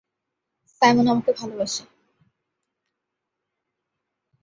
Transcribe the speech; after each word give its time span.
Simon 0.73 1.05
আমাকে 1.07 1.31
ভালোবাসে! 1.39 1.83